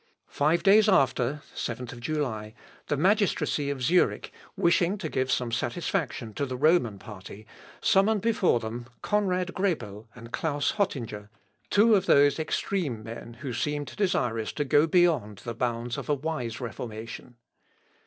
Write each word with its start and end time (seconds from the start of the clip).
Five 0.33 0.63
days 0.63 0.89
after 0.89 1.43
(7th 1.53 1.99
July), 1.99 2.55
the 2.87 2.97
magistracy 2.97 3.69
of 3.69 3.83
Zurich, 3.83 4.31
wishing 4.57 4.97
to 4.97 5.09
give 5.09 5.31
some 5.31 5.51
satisfaction 5.51 6.33
to 6.33 6.47
the 6.47 6.57
Roman 6.57 6.97
party, 6.97 7.45
summoned 7.81 8.21
before 8.21 8.59
them 8.59 8.87
Conrad 9.03 9.53
Grebel 9.53 10.07
and 10.15 10.33
Claus 10.33 10.71
Hottinger, 10.77 11.29
two 11.69 11.93
of 11.93 12.07
those 12.07 12.39
extreme 12.39 13.03
men 13.03 13.33
who 13.41 13.53
seemed 13.53 13.95
desirous 13.95 14.51
to 14.53 14.65
go 14.65 14.87
beyond 14.87 15.43
the 15.43 15.53
bounds 15.53 15.99
of 15.99 16.09
a 16.09 16.15
wise 16.15 16.59
Reformation. 16.59 17.35